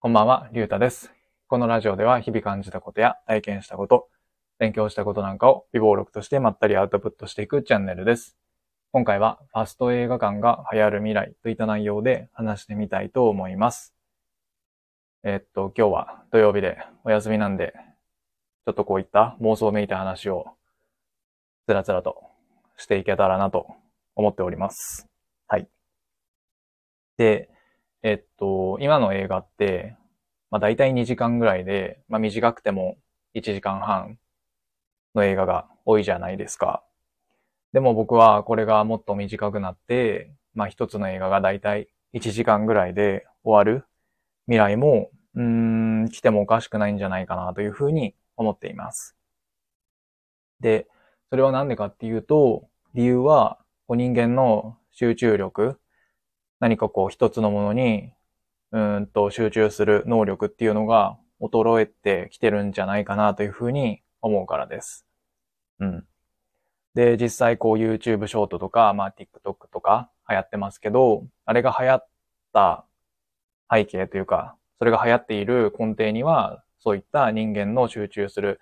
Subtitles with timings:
[0.00, 1.12] こんばんは、りゅうたです。
[1.48, 4.08] このラジオでは日々感じたことや体験したこと、
[4.60, 8.36] 勉強したことなんかを微暴録としてまったりアウトプットしていくチャンネルです。
[8.92, 13.92] 今回はファスト映画館が流行る未来といった内容で話してみたいと思います。
[15.24, 17.72] えっと、今日は土曜日でお休みなんで、
[18.66, 20.46] ちょっとこういった妄想めいた話を
[21.66, 22.22] つらつらと
[22.76, 23.66] していけたらなと
[24.14, 25.08] 思っております。
[25.48, 25.68] はい。
[27.16, 27.50] で、
[28.02, 29.96] えっと、今の映画って、
[30.50, 32.96] まあ大体2時間ぐらいで、まあ短くても
[33.34, 34.18] 1時間半
[35.14, 36.84] の映画が多いじゃないですか。
[37.72, 43.84] でも僕はこれがもっと短くなって、まあ一つの映画が大体1時間ぐらいで終わる
[44.46, 45.42] 未来も、うー
[46.04, 49.16] ん、来てもおかしくないんじゃないかなというふうに思っています。
[50.60, 50.86] で、
[51.30, 53.58] それはなんでかっていうと、理由は
[53.88, 55.78] 人間の集中力、
[56.60, 58.12] 何かこう一つのものに
[58.72, 65.06] うんと集中する能力っていうのが衰えてきてるんじゃないかなというふうに思うからです。
[65.80, 66.04] うん。
[66.94, 72.08] で、実際こう YouTube ショートとか、まあ TikTok とか流行ってますけど、あれが流行っ
[72.52, 72.84] た
[73.72, 78.60] 背景というか、それが流行っている根底には、そういった人間の集中する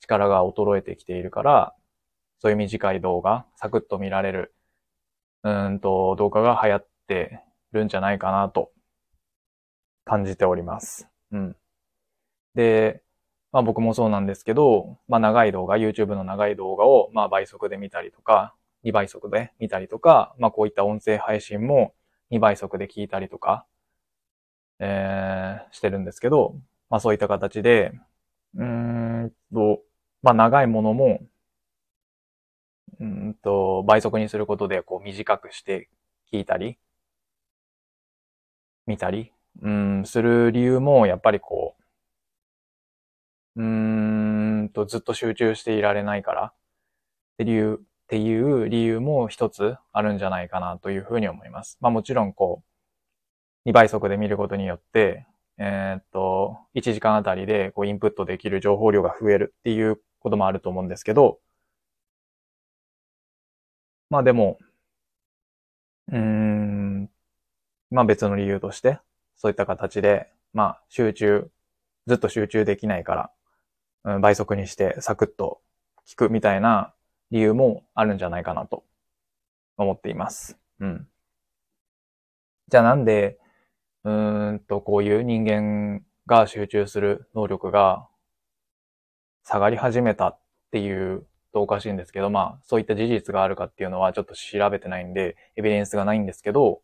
[0.00, 1.74] 力が衰えてきているから、
[2.40, 4.54] そういう短い動画、サクッと見られる、
[5.42, 7.40] うんと動画が流行ってて
[7.72, 8.70] るんじゃないかなと
[10.04, 11.08] 感じております。
[11.32, 11.56] うん。
[12.54, 13.02] で、
[13.52, 21.94] まあ僕もそうなんですけど、まあ長い動画、YouTube の長い動画をまあ倍速で見たりとか、2倍速で見たりとか、まあこういった音声配信も
[22.30, 23.66] 2倍速で聞いたりとか、
[24.80, 26.54] えー、してるんですけど、
[26.90, 27.92] まあそういった形で、
[28.54, 29.80] うんと、
[30.22, 31.20] まあ長いものも、
[33.00, 35.88] うんと、倍速にすることでこう短くして
[36.32, 36.78] 聞いたり、
[38.88, 41.76] 見たり、うん、する理由も、やっぱりこ
[43.56, 46.54] う、うーんと、ずっと集中していられないから、っ
[47.38, 51.78] ていう、っていう理由も一つあるんじゃないかなというふうに思います。
[51.80, 52.62] まあもちろんこ
[53.66, 55.26] う、2倍速で見ることによって、
[55.58, 61.40] えーっと、1時間あたりでこうインプットできる情報量が増えるっていうこともあると思うんですけど、
[64.10, 64.58] まあでも、
[66.08, 66.77] うーん、
[67.90, 69.00] まあ別の理由として、
[69.36, 71.50] そういった形で、まあ集中、
[72.06, 73.30] ずっと集中できないか
[74.04, 75.60] ら、うん、倍速にしてサクッと
[76.06, 76.94] 聞くみたいな
[77.30, 78.84] 理由もあるんじゃないかなと
[79.76, 80.58] 思っています。
[80.80, 81.08] うん。
[82.68, 83.38] じゃあなんで、
[84.04, 88.06] うーんと、こういう人間が集中する能力が
[89.44, 90.38] 下がり始めたっ
[90.70, 96.82] ていうとおかしいんですけど、まあ、そういった事実があるかっていうのはちょっと調べてないんで、エビデンスがないんですけど、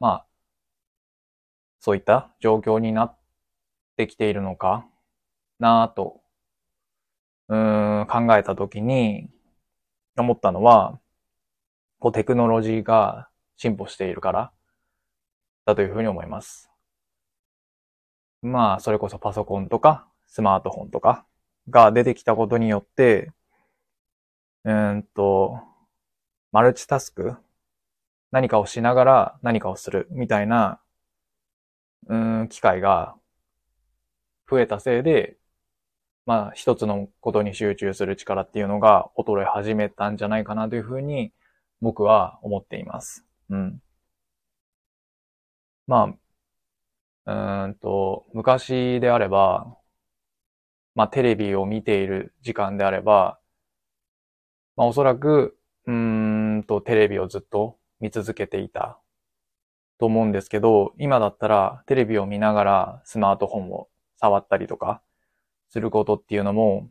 [0.00, 0.26] まあ、
[1.80, 3.18] そういった状況になっ
[3.96, 4.86] てきているのか
[5.58, 6.20] なぁと、
[7.48, 9.28] うーん、考えたときに
[10.16, 10.98] 思ったのは、
[11.98, 14.52] こうテクノロジーが進歩しているから
[15.64, 16.70] だというふうに思います。
[18.42, 21.26] まあ、それこそパソコンとかスマートフォンとか
[21.70, 23.32] が出てきたことによって、
[24.64, 25.58] うんと、
[26.52, 27.36] マルチタスク
[28.30, 30.80] 何かをしながら何かをするみたいな、
[32.08, 33.16] うーん、機会が
[34.50, 35.36] 増えたせいで、
[36.26, 41.32] まあ、一つのことに集中する力っていうのが衰え始めたんじゃないかなというふうに
[41.80, 43.24] 僕は思っています。
[43.50, 43.80] うん。
[45.86, 46.16] ま
[47.26, 49.76] あ、うーんと、昔であれば、
[50.96, 53.38] まあ、テレビを見ている時間であれば、
[54.76, 58.98] まあ、おそらく、うーんと、テレビをずっと見続けていた
[59.98, 65.00] と思うんですけど、今だったらテレビを見ながらスマートフォンを触ったりとか
[65.68, 66.88] することっていうのも、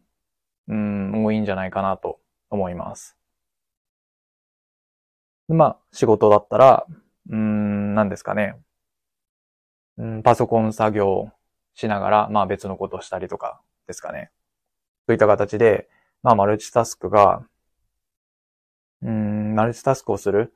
[0.67, 3.17] うーん、多いいんじゃないかなと思います。
[5.47, 6.85] まあ、仕事だったら、
[7.29, 8.55] うーん、何ですかね。
[9.97, 11.31] うん、パソコン作業
[11.73, 14.31] しながら、まあ別のことをしたりとかですかね。
[15.07, 15.87] そういった形で、
[16.23, 17.43] まあマルチタスクが、
[19.01, 20.53] うん、マルチタスクをする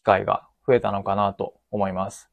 [0.00, 2.30] 機会が増えたのかなと思います。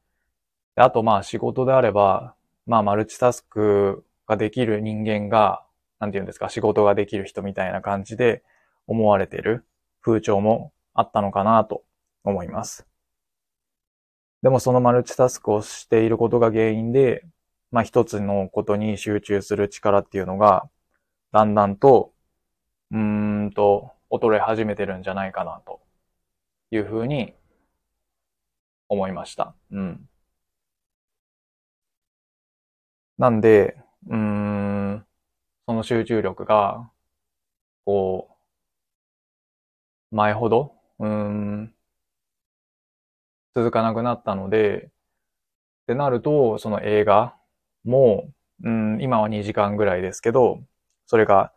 [0.76, 2.36] あとまあ仕事であれば、
[2.66, 5.64] まあマルチタスクができる人間が、
[6.00, 8.44] なんて言うんですか、仕事ができる人みたいな感じで
[8.88, 9.66] 思われてる
[10.02, 11.84] 風潮もあったのかなと
[12.24, 12.86] 思います。
[14.42, 17.26] でもそのマルチタスクをしていることが原因で、
[17.72, 20.70] まあ一つのことに集中する力っていうのが、
[21.32, 22.14] だんだんと、
[22.92, 25.82] うーんと、衰え始めてるんじゃないかなと
[26.72, 27.36] いうふうに
[28.90, 29.56] 思いました。
[29.72, 30.10] うん。
[33.18, 33.76] なんで、
[34.08, 35.06] うーん、
[35.68, 36.92] その集中力が、
[37.86, 38.38] こ
[40.12, 41.76] う、前ほど、うーん、
[43.56, 44.90] 続かなくなったので、っ
[45.88, 47.36] てなると、その映画
[47.84, 48.30] も、
[48.64, 50.62] うん、今は2時間ぐらいですけど、
[51.08, 51.54] それが、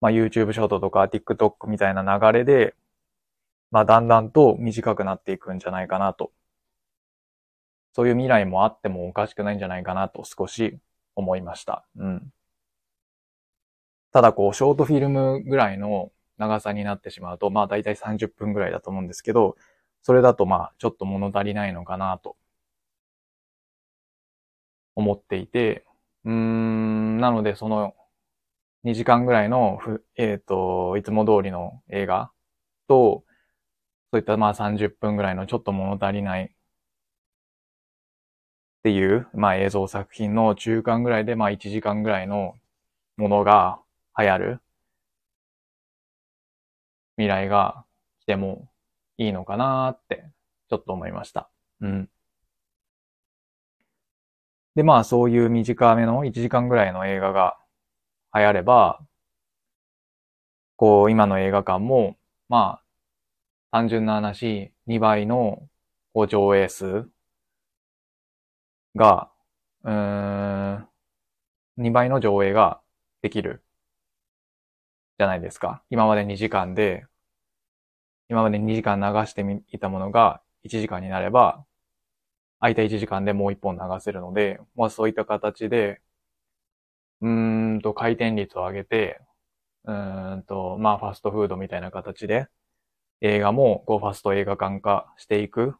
[0.00, 2.74] まあ、YouTube ショートとか TikTok みたいな流れで、
[3.76, 6.32] まあ、だんだんと短くなっていくんじゃないかなと。
[7.92, 10.78] そういう未来もあってもおかしくないんじゃないかなと少し
[11.14, 11.86] 思いました。
[11.98, 12.32] うん。
[14.12, 19.56] ただこう、ショートフィルムぐらいの長さになってしまうと、まあ大体30分ぐらいだと思うんですけど、
[20.00, 22.38] それだとまあちょっと物足りないのかなと
[24.94, 25.84] 思っていて、
[26.24, 27.94] うーん、なのでその
[28.84, 29.78] 2時間ぐらいの
[30.16, 32.30] えっ、ー、と、いつも通りの映画
[32.88, 33.22] と、
[34.16, 36.48] そういったまあ30分ぐらいのちょっと物足りないっ
[38.82, 42.54] ていう、まあ映像作品の中間ぐらいでまあ1時間ぐらいの
[43.18, 43.78] ものが
[44.18, 44.60] 流行る
[47.18, 47.84] 未来が
[48.20, 48.70] 来ても
[49.18, 50.24] いいのかなって
[50.70, 51.50] ちょっと思いました。
[51.82, 52.08] うん。
[54.76, 57.58] で、まあそういう短めの1時間ぐらいの映画が
[58.34, 58.98] 流行れば、
[60.76, 62.16] こう今の映画館も、
[62.48, 62.85] まあ
[63.76, 65.68] 単純な話、2倍の
[66.28, 67.10] 上映数
[68.96, 69.30] が、
[69.84, 70.88] うーん、
[71.78, 72.80] 2倍の上映が
[73.22, 73.64] できる
[75.18, 75.82] じゃないですか。
[75.90, 77.06] 今まで2時間で、
[78.28, 81.64] 今まで2時間流してみたものが1時間になれば、
[82.60, 86.02] 空いた1時間でもう1本流せるので、まあそういった形で、
[87.20, 89.20] うーんと回転率を上げて、
[89.84, 92.48] うーんと、まあファストフードみたいな形で、
[93.20, 95.74] 映画もこうファスト映画館化していく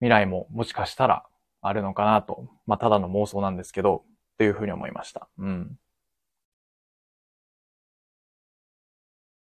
[0.00, 1.24] 未来ももしかしたら
[1.60, 4.04] あるのかなと、まあただの妄想なんですけど、
[4.38, 5.28] というふうに思いました。
[5.38, 5.78] うん。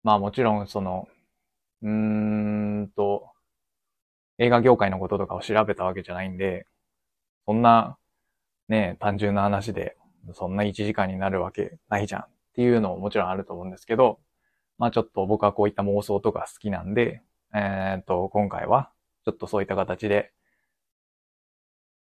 [0.03, 1.07] まあもちろんその、
[1.81, 1.89] うー
[2.83, 3.31] んと、
[4.37, 6.67] 映画業界のこととかを調べたわけじゃないんで、
[7.45, 7.97] そんな、
[8.69, 9.97] ね、単純な話で、
[10.33, 14.19] そんな1時間になるわけないじゃんっていうのももちろんあると思うんですけど、
[14.77, 17.21] まあちょっと僕はこういった妄想とか好きなんで、
[17.53, 18.91] えっ、と、今回は、
[19.25, 20.31] ちょっとそういった形で、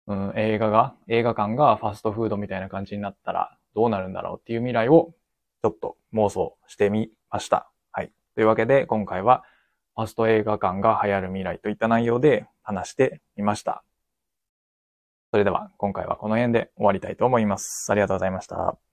[0.07, 5.13] うん、映画が、映画館がファストフードみたいな感じになったらどうなるんだろうっていう未来を
[5.61, 7.69] ちょっと妄想してみました。
[7.91, 9.43] はいというわけで、今回は
[9.95, 13.83] ファスト映画館が流行る未来といった内容で話してみました。
[15.31, 17.91] それでは、今回はこの辺で終わりたいと思います。
[17.91, 18.88] ありがとうございました。